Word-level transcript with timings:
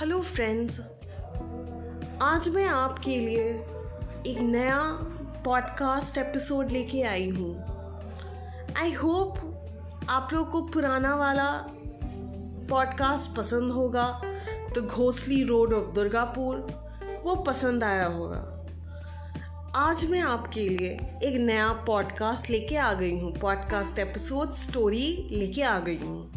Hello 0.00 0.20
friends, 0.22 0.80
आज 2.22 2.48
मैं 2.48 2.66
आपके 2.66 3.16
लिए 3.20 3.48
एक 4.26 4.38
नया 4.40 4.78
पॉडकास्ट 5.44 6.18
एपिसोड 6.18 6.70
लेके 6.70 7.02
आई 7.02 7.28
हूँ। 7.28 7.54
आई 8.78 8.92
होप 8.92 10.06
आप 10.10 10.28
लोग 10.32 10.50
को 10.50 10.60
पुराना 10.62 11.16
वाला 11.16 11.50
पॉडकास्ट 12.70 13.36
पसंद 13.36 13.72
होगा। 13.72 14.06
तो 14.74 14.82
घोसली 14.82 15.42
रोड 15.44 15.72
ऑफ़ 15.72 15.94
दुर्गापुर 15.94 16.56
वो 17.24 17.34
पसंद 17.34 17.84
आया 17.84 18.06
होगा। 18.06 18.64
आज 19.76 20.10
मैं 20.10 20.20
आपके 20.20 20.68
लिए 20.68 20.90
एक 21.24 21.40
नया 21.40 21.72
पॉडकास्ट 21.72 22.50
लेके 22.50 22.76
आ 22.76 22.92
गई 22.92 23.20
हूँ। 23.20 23.38
पॉडकास्ट 23.38 23.98
एपिसोड 23.98 24.52
स्टोरी 24.52 25.28
लेके 25.30 25.62
आ 25.62 25.78
गई 25.78 25.98
हूँ। 25.98 26.32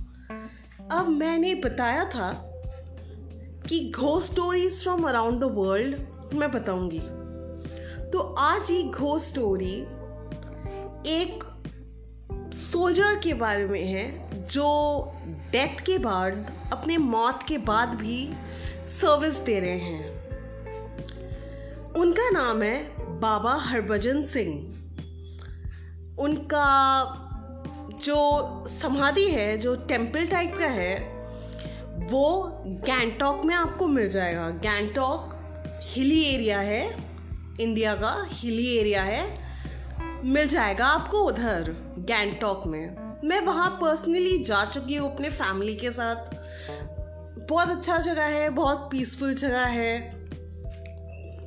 अब 0.91 1.09
मैंने 1.09 1.55
बताया 1.55 2.05
था 2.05 2.51
कि 3.70 3.91
घो 3.95 4.21
stories 4.21 4.83
from 4.83 5.03
around 5.03 5.41
the 5.41 5.43
world 5.43 5.95
मैं 6.33 6.51
बताऊँगी। 6.51 6.99
तो 8.09 8.20
आज 8.20 8.71
ये 8.71 8.84
घो 8.84 9.20
स्टोरी 9.20 9.87
एक 11.09 11.43
सोल्जर 12.53 13.20
के 13.20 13.34
बारे 13.34 13.65
में 13.65 13.85
है, 13.85 14.31
जो 14.47 15.11
डेथ 15.51 15.85
के 15.85 15.97
बाद, 15.97 16.53
अपने 16.73 16.97
मौत 16.97 17.39
के 17.47 17.57
बाद 17.57 17.89
भी 17.89 18.34
सर्विस 18.87 19.35
दे 19.35 19.59
रहे 19.59 19.79
हैं। 19.79 20.21
उनका 21.93 22.29
नाम 22.29 22.62
है 22.62 22.95
बाबा 23.20 23.53
हरभजन 23.53 24.23
सिंह। 24.23 24.53
उनका 26.20 26.67
जो 28.05 28.63
समाधि 28.68 29.27
है, 29.27 29.57
जो 29.57 29.75
टेंपल 29.75 30.25
टाइप 30.25 30.57
का 30.59 30.65
है 30.65 31.10
वो 32.02 32.54
गैंगटॉक 32.66 33.46
में 33.46 33.55
आपको 33.55 33.88
मिल 33.88 34.10
जाएगा। 34.10 34.49
गैंगटॉक 34.49 35.38
हिली 35.84 36.24
एरिया 36.35 36.60
है। 36.60 36.96
इंडिया 37.60 37.96
का 37.96 38.27
हिली 38.30 38.77
एरिया 38.77 39.04
है। 39.04 39.35
मिल 40.26 40.48
जाएगा 40.48 40.85
आपको 40.85 41.18
उधर, 41.18 41.96
गैंगटॉक 41.99 42.68
में। 42.68 42.96
मैं 43.27 43.41
वहाँ 43.41 43.70
पर्सनली 43.70 44.43
जा 44.43 44.66
चुकी 44.66 44.96
हूँ 44.96 45.16
अपने 45.16 45.30
फैमिली 45.30 45.76
के 45.76 45.91
साथ। 45.91 46.16
बहुत 47.49 47.70
अच्छा 47.70 47.98
जगह 47.98 48.26
है, 48.26 48.49
बहुत 48.49 48.90
पीसफुल 48.91 49.34
जगह 49.34 49.65
है। 49.65 50.15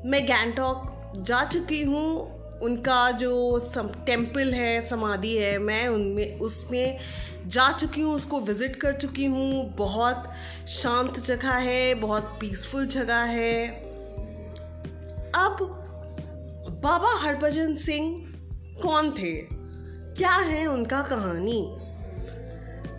मैं 0.06 0.26
गैंगटॉक 0.26 1.12
जा 1.16 1.44
चुकी 1.44 1.82
हूँ। 1.82 2.33
उनका 2.64 3.10
जो 3.10 3.58
टेंपल 4.06 4.54
है, 4.54 4.86
समाधि 4.86 5.36
है, 5.36 5.58
मैं 5.58 5.88
उनमें, 5.88 6.38
उसमें 6.38 6.98
जा 7.46 7.72
चुकी 7.72 8.00
हूँ, 8.00 8.14
उसको 8.14 8.40
विज़िट 8.40 8.76
कर 8.76 8.92
चुकी 8.92 9.24
हूँ। 9.24 9.74
बहुत 9.76 10.32
शांत 10.68 11.20
जगह 11.20 11.50
है, 11.50 11.94
बहुत 11.94 12.38
पीसफुल 12.40 12.86
जगह 12.86 13.16
है। 13.16 13.66
अब 15.36 15.80
बाबा 16.82 17.20
हरभजन 17.20 17.74
सिंह 17.74 18.34
कौन 18.82 19.10
थे? 19.10 19.36
क्या 20.14 20.30
है 20.30 20.66
उनका 20.66 21.02
कहानी? 21.02 21.76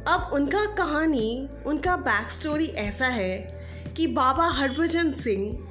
अब 0.08 0.30
उनका 0.34 0.66
कहानी, 0.66 1.50
उनका 1.66 1.96
बैक 1.96 2.32
स्टोरी 2.32 2.66
ऐसा 2.66 3.08
है 3.08 3.38
कि 3.98 4.08
बाबा 4.08 4.48
हरभजन 4.48 5.12
सिंह 5.14 5.68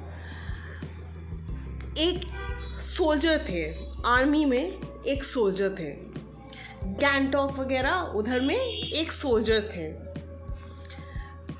एक 1.97 2.27
सोल्जर 2.79 3.37
थे। 3.49 3.84
आर्मी 4.05 4.45
में 4.45 4.73
एक 5.07 5.23
सोल्जर 5.23 5.69
थे। 5.69 5.89
गैंगटॉक 6.83 7.59
वगैरह, 7.59 7.93
उधर 7.93 8.39
में 8.39 8.55
एक 8.91 9.11
सोल्जर 9.11 9.61
थे। 9.61 9.91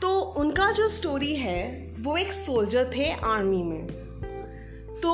तो 0.01 0.19
उनका 0.19 0.71
जो 0.71 0.89
स्टोरी 0.89 1.35
है, 1.35 1.95
वो 1.99 2.17
एक 2.17 2.33
सोल्जर 2.33 2.91
थे 2.95 3.11
आर्मी 3.11 3.63
में। 3.63 3.87
तो 5.03 5.13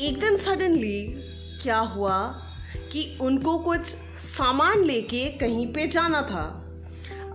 एक 0.00 0.20
दिन 0.20 0.36
सडनली 0.36 1.14
क्या 1.62 1.78
हुआ 1.78 2.28
कि 2.92 3.18
उनको 3.20 3.58
कुछ 3.58 3.80
सामान 4.18 4.84
लेके 4.84 5.30
कहीं 5.30 5.72
पे 5.72 5.86
जाना 5.86 6.22
था। 6.22 6.60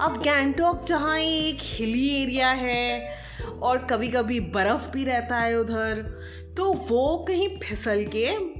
अब 0.01 0.17
गैंगटॉक 0.17 0.85
जहाँ 0.85 1.19
एक 1.19 1.57
हिली 1.61 2.23
एरिया 2.23 2.51
है 2.51 3.15
और 3.61 3.77
कभी 3.77 4.07
कभी 4.07 4.39
बर्फ़ 4.39 4.89
भी 4.89 5.03
रहता 5.03 5.37
है 5.37 5.59
उधर 5.59 6.19
तो 6.57 6.73
वो 6.73 7.25
कहीं 7.27 7.59
फिसल 7.59 8.05
के 8.15 8.58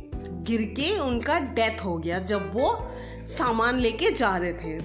गिर 0.49 0.61
के 0.61 0.99
उनका 0.99 1.39
डेथ 1.39 1.85
हो 1.85 1.97
गया 1.97 2.19
जब 2.19 2.53
वो 2.53 2.91
सामान 3.25 3.79
लेके 3.79 4.11
जा 4.11 4.37
रहे 4.37 4.53
थे। 4.53 4.79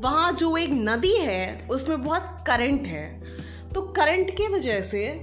वहाँ 0.00 0.32
जो 0.32 0.56
एक 0.56 0.70
नदी 0.72 1.16
है, 1.16 1.68
उसमें 1.70 2.04
बहुत 2.04 2.44
करंट 2.46 2.86
है। 2.86 3.22
तो 3.74 3.80
करंट 3.82 4.30
की 4.30 4.48
वजह 4.48 4.80
से 4.80 5.20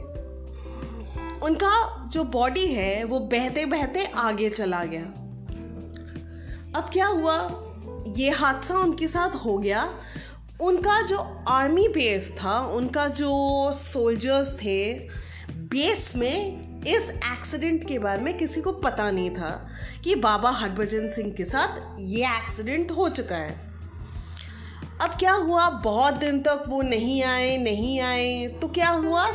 उनका 1.43 2.05
जो 2.07 2.23
बॉडी 2.23 2.67
है, 2.67 3.03
वो 3.03 3.19
बहते 3.19 3.65
बहते 3.65 4.05
आगे 4.05 4.49
चला 4.49 4.83
गया। 4.83 5.03
अब 6.79 6.89
क्या 6.93 7.07
हुआ? 7.07 7.61
ये 8.17 8.29
हादसा 8.29 8.77
उनके 8.77 9.07
साथ 9.07 9.29
हो 9.29 9.57
गया। 9.57 9.93
उनका 10.61 11.01
जो 11.01 11.43
आर्मी 11.47 11.87
बेस 11.87 12.37
था, 12.43 12.59
उनका 12.59 13.07
जो 13.07 13.31
सोल्जर्स 13.73 14.51
थे 14.51 14.93
बेस 15.51 16.13
में 16.15 16.64
इस 16.87 17.09
एक्सीडेंट 17.09 17.87
के 17.87 17.99
बारे 17.99 18.21
में 18.21 18.37
किसी 18.37 18.61
को 18.61 18.71
पता 18.71 19.11
नहीं 19.11 19.29
था 19.29 19.69
कि 20.03 20.15
बाबा 20.15 20.51
हरभजन 20.51 21.07
सिंह 21.07 21.31
के 21.31 21.45
साथ 21.45 21.95
ये 21.99 22.25
एक्सीडेंट 22.25 22.91
हो 22.91 23.09
चुका 23.09 23.35
है। 23.35 23.51
अब 25.01 25.09
क्या 25.19 25.33
हुआ? 25.33 25.69
बहुत 25.69 26.13
दिन 26.13 26.39
तक 26.39 26.63
वो 26.67 26.81
नहीं 26.81 27.23
आए 27.23 27.57
नहीं 27.57 27.99
आए। 27.99 28.47
तो 28.47 28.67
क्या 28.67 28.89
हुआ? 28.89 29.31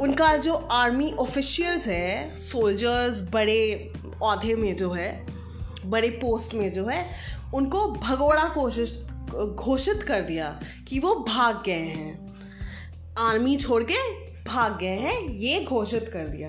उनका 0.00 0.36
जो 0.36 0.54
आर्मी 0.54 1.12
ऑफिशियल्स 1.12 1.86
है 1.86 2.36
सोल्जर्स 2.36 3.28
बड़े 3.32 3.92
औहदे 4.22 4.54
में 4.54 4.76
जो 4.76 4.92
है, 4.92 5.26
बड़े 5.84 6.08
पोस्ट 6.08 6.54
में 6.54 6.72
जो 6.72 6.86
है, 6.86 7.08
उनको 7.54 7.88
भगोड़ा 7.88 8.44
कोशिश, 8.44 9.04
घोषित 9.54 10.02
कर 10.02 10.20
दिया 10.20 10.60
कि 10.88 10.98
वो 10.98 11.14
भाग 11.14 11.62
गए 11.66 11.72
हैं। 11.72 12.34
आर्मी 13.18 13.56
छोड़ 13.56 13.82
के 13.82 14.23
भाग 14.46 14.78
गए 14.78 14.96
हैं, 14.96 15.28
ये 15.28 15.64
घोषित 15.64 16.10
कर 16.12 16.28
दिया। 16.28 16.48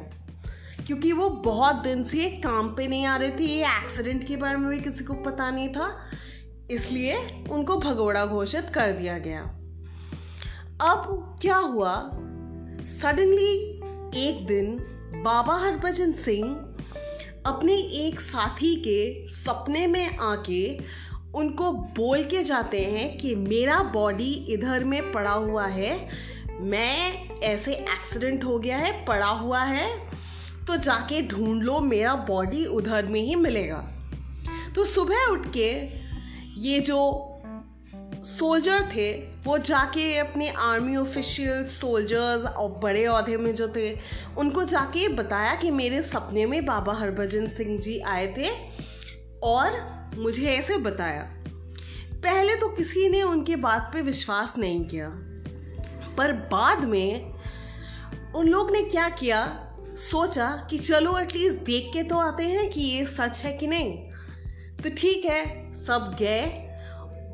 क्योंकि 0.87 1.11
वो 1.11 1.29
बहुत 1.29 1.75
दिन 1.75 2.03
से 2.03 2.29
काम 2.29 2.75
पे 2.75 2.87
नहीं 2.87 3.05
आ 3.05 3.17
रहे 3.17 3.29
थे, 3.29 3.43
ये 3.43 3.65
एक्सीडेंट 3.65 4.27
के 4.27 4.35
बारे 4.35 4.57
में 4.57 4.69
भी 4.69 4.81
किसी 4.81 5.03
को 5.03 5.13
पता 5.13 5.51
नहीं 5.51 5.69
था, 5.69 6.09
इसलिए 6.71 7.43
उनको 7.51 7.77
भगोड़ा 7.77 8.25
घोषित 8.25 8.69
कर 8.73 8.91
दिया 8.91 9.17
गया। 9.17 9.41
अब 10.93 11.37
क्या 11.41 11.57
हुआ? 11.57 11.95
सडनली 12.87 13.81
एक 14.27 14.45
दिन, 14.47 14.77
बाबा 15.23 15.57
हरभजन 15.57 16.11
सिंह 16.11 16.47
अपने 17.45 17.73
एक 17.75 18.21
साथी 18.21 18.75
के 18.75 19.27
सपने 19.27 19.87
में 19.87 20.17
आके 20.17 20.77
उनको 21.35 21.71
बोल 21.71 22.23
के 22.23 22.43
जाते 22.43 22.81
हैं 22.81 23.17
कि 23.17 23.35
मेरा 23.35 23.83
बॉडी 23.83 24.31
इधर 24.49 24.83
में 24.83 25.11
पड़ा 25.11 25.31
हुआ 25.31 25.65
है 25.67 26.09
मैं 26.59 27.39
ऐसे 27.39 27.73
एक्सीडेंट 27.73 28.43
हो 28.43 28.57
गया 28.59 28.77
है, 28.77 29.05
पड़ा 29.05 29.27
हुआ 29.27 29.63
है 29.63 29.87
तो 30.67 30.75
जाके 30.77 31.21
ढूंढ 31.21 31.63
लो, 31.63 31.79
मेरा 31.79 32.13
बॉडी 32.15 32.65
उधर 32.65 33.05
में 33.05 33.21
ही 33.21 33.35
मिलेगा। 33.35 33.77
तो 34.75 34.85
सुबह 34.85 35.25
उठ 35.25 35.47
के 35.53 35.71
ये 36.61 36.79
जो 36.79 37.31
सोल्जर 38.25 38.89
थे, 38.95 39.11
वो 39.43 39.57
जाके 39.57 40.17
अपने 40.17 40.49
आर्मी 40.49 40.95
ऑफिशियल 40.95 41.65
सोल्जर्स 41.65 42.45
और 42.45 42.71
बड़े 42.83 43.05
अहदे 43.05 43.37
में 43.37 43.53
जो 43.55 43.67
थे, 43.67 43.93
उनको 44.37 44.63
जाके 44.63 45.07
बताया 45.07 45.55
कि 45.55 45.71
मेरे 45.71 46.01
सपने 46.03 46.45
में 46.45 46.65
बाबा 46.65 46.93
हरभजन 46.93 47.47
सिंह 47.49 47.79
जी 47.79 47.99
आए 47.99 48.27
थे 48.37 48.49
और 49.43 49.79
मुझे 50.17 50.47
ऐसे 50.47 50.77
बताया। 50.77 51.21
पहले 52.15 52.55
तो 52.55 52.69
किसी 52.69 53.09
ने 53.09 53.21
उनके 53.23 53.55
बात 53.55 53.89
पे 53.93 54.01
विश्वास 54.01 54.57
नहीं 54.57 54.83
किया। 54.85 55.07
पर 56.17 56.31
बाद 56.51 56.83
में 56.85 57.33
उन 58.35 58.47
लोग 58.47 58.71
ने 58.71 58.81
क्या 58.81 59.09
किया? 59.09 59.45
सोचा 59.99 60.49
कि 60.69 60.77
चलो 60.77 61.17
एटलीस्ट 61.19 61.57
देख 61.57 61.89
के 61.93 62.03
तो 62.03 62.17
आते 62.17 62.43
हैं 62.43 62.69
कि 62.69 62.81
ये 62.81 63.05
सच 63.05 63.41
है 63.45 63.53
कि 63.53 63.67
नहीं। 63.67 63.93
तो 64.77 64.89
ठीक 64.89 65.25
है, 65.25 65.73
सब 65.73 66.15
गए 66.19 66.41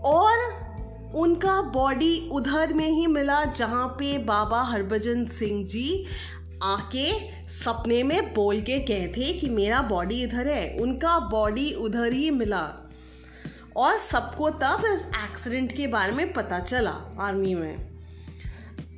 और 0.06 0.60
उनका 1.16 1.62
बॉडी 1.62 2.30
उधर 2.32 2.74
में 2.74 2.88
ही 2.88 3.08
मिला 3.08 3.44
जहाँ 3.46 3.88
पे 4.00 4.18
बाबा 4.18 4.62
हरभजन 4.62 5.26
सिंह 5.26 5.66
जी 5.66 6.06
आके 6.64 7.12
सपने 7.50 8.02
में 8.04 8.34
बोल 8.34 8.62
के 8.62 8.80
गए 8.80 9.08
थे 9.08 9.34
कि 9.34 9.50
मेरा 9.50 9.82
बॉडी 9.82 10.22
इधर 10.24 10.48
है। 10.48 10.78
उनका 10.78 11.20
बॉडी 11.20 11.72
उधर 11.74 12.14
ही 12.14 12.30
मिला 12.32 12.64
और 13.78 13.98
सबको 13.98 14.50
तब 14.50 14.84
इस 14.86 15.06
एक्सीडेंट 15.24 15.72
के 15.72 15.88
बारे 15.88 16.12
में 16.12 16.32
पता 16.34 16.60
चला 16.60 16.92
आर्मी 17.22 17.56
में। 17.56 17.91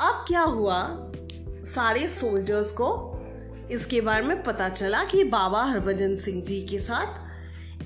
अब 0.03 0.25
क्या 0.27 0.41
हुआ? 0.41 0.88
सारे 1.65 2.09
सोल्जर्स 2.09 2.71
को 2.71 3.19
इसके 3.71 4.01
बारे 4.01 4.25
में 4.25 4.44
पता 4.44 4.69
चला 4.69 5.03
कि 5.03 5.23
बाबा 5.23 5.63
हरभजन 5.63 6.15
सिंह 6.15 6.44
जी 6.44 6.61
के 6.61 6.79
साथ 6.79 7.23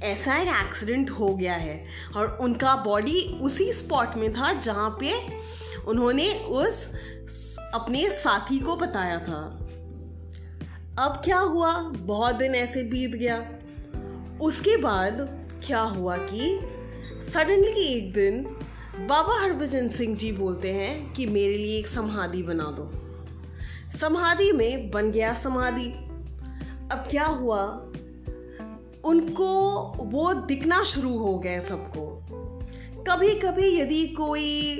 ऐसा 0.03 0.37
एक 0.37 0.47
एक्सीडेंट 0.47 1.09
हो 1.09 1.35
गया 1.35 1.53
है 1.53 1.85
और 2.15 2.37
उनका 2.41 2.75
बॉडी 2.75 3.39
उसी 3.41 3.73
स्पॉट 3.73 4.15
में 4.15 4.33
था 4.33 4.53
जहाँ 4.53 4.97
पे 5.03 5.13
उन्होंने 5.87 6.33
उस 6.33 6.91
अपने 7.73 8.11
साथी 8.11 8.59
को 8.59 8.75
बताया 8.75 9.19
था। 9.19 9.57
अब 10.99 11.21
क्या 11.25 11.39
हुआ? 11.39 11.79
बहुत 11.81 12.35
दिन 12.35 12.55
ऐसे 12.55 12.83
बीत 12.83 13.11
गया। 13.11 13.37
उसके 14.41 14.77
बाद 14.77 15.15
क्या 15.67 15.79
हुआ 15.79 16.17
कि 16.17 16.59
सडनली 17.21 17.83
एक 17.83 18.13
दिन 18.13 18.59
बाबा 18.99 19.41
हरभजन 19.41 19.89
सिंह 19.89 20.15
जी 20.15 20.31
बोलते 20.31 20.71
हैं 20.73 21.13
कि 21.13 21.25
मेरे 21.25 21.53
लिए 21.53 21.79
एक 21.79 21.87
समाधि 21.87 22.43
बना 22.43 22.63
दो। 22.63 22.91
समाधि 23.97 24.51
में 24.51 24.91
बन 24.91 25.11
गया 25.11 25.33
समाधि। 25.33 25.89
अब 26.91 27.07
क्या 27.11 27.25
हुआ? 27.25 27.63
उनको 29.05 29.81
वो 29.99 30.33
दिखना 30.33 30.83
शुरू 30.83 31.17
हो 31.17 31.39
गए 31.39 31.61
सबको। 31.61 32.05
कभी 33.03 33.35
कभी 33.35 33.79
यदि 33.79 34.07
कोई 34.07 34.77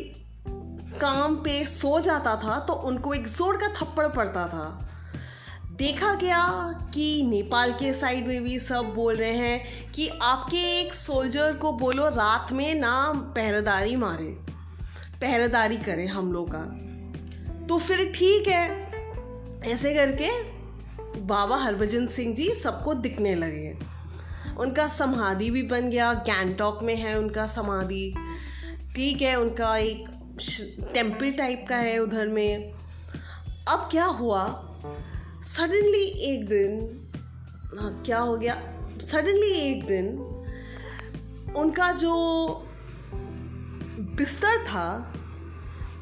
काम 1.01 1.35
पे 1.35 1.65
सो 1.65 1.99
जाता 1.99 2.35
था 2.35 2.59
तो 2.59 2.73
उनको 2.73 3.13
एक 3.13 3.27
ज़ोर 3.27 3.57
का 3.57 3.67
थप्पड़ 3.67 4.07
पड़ता 4.07 4.47
था। 4.47 4.89
देखा 5.77 6.13
गया 6.15 6.43
कि 6.93 7.23
नेपाल 7.23 7.71
के 7.71 7.91
साइड 7.93 8.27
में 8.27 8.43
भी 8.43 8.57
सब 8.59 8.93
बोल 8.95 9.15
रहे 9.15 9.31
हैं 9.31 9.91
कि 9.91 10.07
आपके 10.21 10.57
एक 10.79 10.93
सोल्जर 10.93 11.53
को 11.53 11.71
बोलो 11.71 12.07
रात 12.07 12.51
में 12.51 12.75
ना 12.75 13.11
पहरेदारी 13.35 13.95
मारे, 13.95 14.29
पहरेदारी 15.21 15.77
करें 15.77 16.07
हम 16.07 16.33
लोग 16.33 16.49
का। 16.55 16.63
तो 17.67 17.77
फिर 17.77 18.11
ठीक 18.15 18.47
है, 18.47 18.65
ऐसे 19.63 19.93
करके 19.93 20.31
बाबा 21.21 21.57
हरभजन 21.57 22.07
सिंह 22.07 22.35
जी 22.35 22.49
सबको 22.53 22.93
दिखने 22.93 23.35
लगे 23.35 23.77
उनका 24.57 24.87
समाधि 24.87 25.49
भी 25.51 25.63
बन 25.63 25.89
गया 25.89 26.13
गैंगटॉक 26.13 26.83
में 26.83 26.95
है 26.95 27.17
उनका 27.19 27.47
समाधि। 27.47 28.13
ठीक 28.95 29.21
है, 29.21 29.35
उनका 29.35 29.77
एक 29.77 30.09
टेंपल 30.93 31.31
टाइप 31.31 31.65
का 31.69 31.75
है 31.75 31.99
उधर 31.99 32.27
में। 32.27 32.71
अब 33.69 33.87
क्या 33.91 34.05
हुआ? 34.05 34.66
सडनली 35.43 36.03
एक 36.03 36.47
दिन 36.47 37.03
हाँ 37.79 38.03
क्या 38.05 38.19
हो 38.19 38.37
गया? 38.37 38.55
सडनली 39.01 39.51
एक 39.51 39.85
दिन, 39.85 40.17
उनका 41.55 41.91
जो 41.91 42.13
बिस्तर 43.99 44.63
था, 44.63 45.13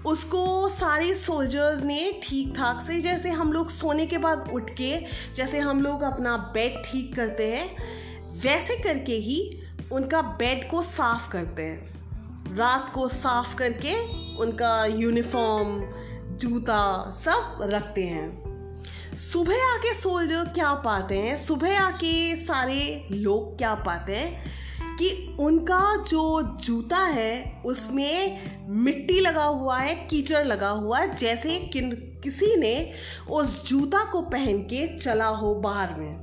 उसको 0.05 0.69
सारे 0.69 1.15
सोल्जर्स 1.15 1.83
ने 1.83 2.21
ठीक 2.23 2.57
ठाक 2.57 2.81
से, 2.81 3.01
जैसे 3.01 3.29
हम 3.29 3.53
लोग 3.53 3.69
सोने 3.69 4.05
के 4.05 4.17
बाद 4.17 4.49
उठ 4.53 4.69
के, 4.69 5.01
जैसे 5.35 5.59
हम 5.59 5.81
लोग 5.81 6.01
अपना 6.01 6.37
बेड 6.37 6.91
ठीक 6.91 7.15
करते 7.15 7.51
हैं, 7.51 7.75
वैसे 8.41 8.75
करके 8.75 9.15
ही 9.15 9.61
उनका 9.91 10.21
बेड 10.21 10.71
को 10.71 10.81
साफ़ 10.81 11.31
करते 11.31 11.63
हैं। 11.63 11.95
रात 12.55 12.91
को 12.93 13.07
साफ़ 13.07 13.55
करके 13.55 13.93
उनका 14.35 14.85
यूनिफॉर्म 14.85 15.81
जूता 16.37 17.11
सब 17.11 17.57
रखते 17.61 18.03
हैं। 18.03 18.44
सुबह 19.19 19.53
आके 19.53 19.94
सोल्जर 19.94 20.45
क्या 20.45 20.73
पाते 20.73 21.17
हैं, 21.17 21.38
सुबह 21.38 21.79
आके 21.81 22.35
सारे 22.35 23.07
लोग 23.12 23.57
क्या 23.57 23.75
पाते 23.75 24.15
हैं 24.15 24.95
कि 24.95 25.38
उनका 25.39 26.03
जो 26.03 26.41
जूता 26.63 26.97
है, 26.97 27.62
उसमें 27.65 28.41
मिट्टी 28.69 29.19
लगा 29.19 29.44
हुआ 29.44 29.77
है, 29.77 29.95
कीचड़ 29.95 30.45
लगा 30.45 30.69
हुआ 30.69 31.00
है, 31.00 31.15
जैसे 31.15 31.59
किन, 31.59 31.91
किसी 32.23 32.56
ने 32.56 32.91
उस 33.29 33.69
जूता 33.69 34.03
को 34.12 34.21
पहन 34.21 34.57
के 34.59 35.00
चला 35.00 35.27
हो 35.27 35.56
बाहर 35.56 35.95
में। 35.95 36.18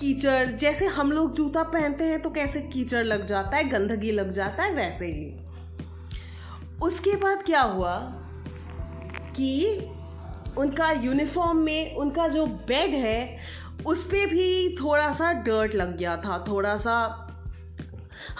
कीचड़, 0.00 0.46
जैसे 0.48 0.86
हम 0.86 1.12
लोग 1.12 1.34
जूता 1.34 1.62
पहनते 1.62 2.04
हैं 2.04 2.22
तो 2.22 2.30
कैसे 2.30 2.60
कीचड़ 2.60 3.04
लग 3.04 3.26
जाता 3.26 3.56
है, 3.56 3.64
गंदगी 3.64 4.10
लग 4.10 4.30
जाता 4.30 4.62
है, 4.62 4.74
वैसे 4.74 5.06
ही। 5.06 5.36
उसके 6.82 7.16
बाद 7.16 7.42
क्या 7.42 7.60
हुआ 7.60 7.96
कि 9.36 9.78
उनका 10.58 10.90
यूनिफॉर्म 10.90 11.58
में 11.58 11.96
उनका 11.96 12.28
जो 12.28 12.46
बेड 12.46 12.90
है, 12.90 13.38
उस 13.86 14.04
पर 14.04 14.26
भी 14.26 14.76
थोड़ा 14.76 15.12
सा 15.12 15.32
डर्ट 15.32 15.74
लग 15.74 15.98
गया 15.98 16.16
था, 16.16 16.44
थोड़ा 16.48 16.76
सा। 16.76 17.28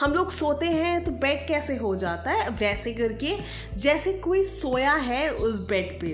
हम 0.00 0.12
लोग 0.12 0.30
सोते 0.30 0.66
हैं 0.66 1.04
तो 1.04 1.10
बेड 1.10 1.48
कैसे 1.48 1.76
हो 1.76 1.96
जाता 1.96 2.30
है? 2.30 2.48
वैसे 2.48 2.92
करके, 2.92 3.36
जैसे 3.76 4.12
कोई 4.12 4.44
सोया 4.44 4.94
है 4.94 5.30
उस 5.30 5.60
बेड 5.68 6.00
पे। 6.00 6.12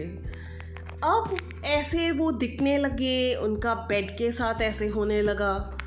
अब 1.05 1.37
ऐसे 1.65 2.11
वो 2.11 2.33
दिखने 2.33 2.79
लगे, 2.79 3.35
उनका 3.35 3.75
बेड 3.75 4.19
के 4.19 4.33
साथ 4.33 4.63
ऐसे 4.63 4.89
होने 4.89 5.23
लगा। 5.23 5.79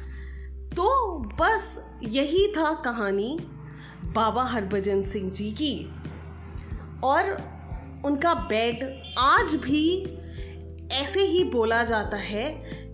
तो 0.75 1.17
बस 1.17 1.91
यही 2.03 2.47
था 2.47 2.73
कहानी 2.73 3.37
बाबा 4.05 4.43
हरभजन 4.43 5.03
सिंह 5.03 5.31
जी 5.31 5.51
की। 5.51 5.93
और 7.03 7.51
उनका 8.05 8.33
बेड 8.33 9.03
आज 9.17 9.55
भी 9.55 10.03
ऐसे 10.91 11.19
ही 11.19 11.43
बोला 11.43 11.83
जाता 11.83 12.17
है 12.17 12.49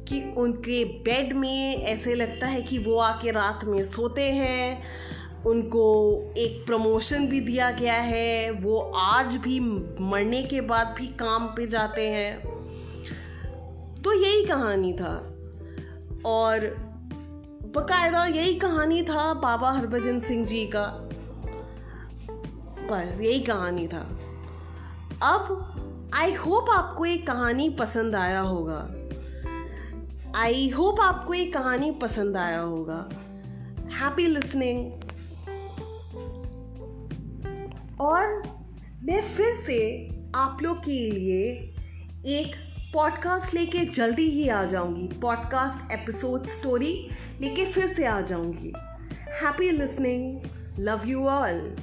कि 0.07 0.33
उनके 0.37 0.83
बेड 0.83 1.33
में 1.33 1.75
ऐसे 1.75 2.15
लगता 2.15 2.47
है 2.47 2.61
कि 2.61 2.77
वो 2.77 2.97
आके 2.97 3.31
रात 3.31 3.59
में 3.63 3.83
सोते 3.83 4.31
हैं। 4.31 4.83
उनको 5.45 6.13
एक 6.37 6.65
प्रमोशन 6.65 7.27
भी 7.27 7.41
दिया 7.41 7.71
गया 7.71 7.93
है। 7.93 8.51
वो 8.51 8.77
आज 8.95 9.35
भी 9.35 9.59
मरने 10.03 10.43
के 10.43 10.61
बाद 10.61 10.95
भी 10.97 11.07
काम 11.07 11.47
पे 11.47 11.67
जाते 11.67 12.07
हैं। 12.07 12.41
तो 14.01 14.13
यही 14.13 14.45
कहानी 14.45 14.93
था। 14.93 15.33
और 16.25 16.59
बकायदा 17.75 18.25
यही 18.25 18.55
कहानी 18.55 19.01
था 19.03 19.33
बाबा 19.33 19.71
हरभजन 19.71 20.19
सिंह 20.19 20.45
जी 20.45 20.65
का। 20.65 21.09
बस 22.91 23.21
यही 23.21 23.39
कहानी 23.39 23.87
था। 23.87 24.16
अब 25.23 26.11
आई 26.13 26.33
होप 26.33 26.69
आपको 26.69 27.05
ये 27.05 27.17
कहानी 27.17 27.69
पसंद 27.69 28.15
आया 28.15 28.39
होगा। 28.39 28.79
आई 30.39 30.69
होप 30.69 30.99
आपको 30.99 31.33
ये 31.33 31.45
कहानी 31.45 31.91
पसंद 31.91 32.37
आया 32.37 32.59
होगा। 32.59 33.09
हैप्पी 33.95 34.27
लिसनिंग 34.27 34.91
और 38.01 38.43
मैं 39.03 39.21
फिर 39.21 39.55
से 39.55 40.09
आप 40.35 40.57
लोग 40.61 40.79
के 40.79 41.11
लिए 41.11 41.45
एक 42.25 42.55
पॉडकास्ट 42.93 43.53
लेके 43.53 43.85
जल्दी 43.85 44.29
ही 44.29 44.49
आ 44.49 44.63
जाऊँगी। 44.63 45.07
पॉडकास्ट 45.07 45.91
एपिसोड 45.91 46.45
स्टोरी 46.45 47.09
लेके 47.41 47.65
फिर 47.65 47.87
से 47.87 48.05
आ 48.05 48.21
जाऊँगी। 48.21 48.73
Happy 49.29 49.71
listening 49.71 50.41
love 50.79 51.01
you 51.05 51.27
all 51.27 51.75